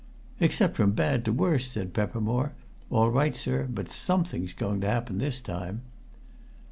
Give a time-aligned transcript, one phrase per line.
[0.39, 2.53] "Except from bad to worse!" said Peppermore.
[2.89, 5.83] "All right, sir; but something's going to happen, this time."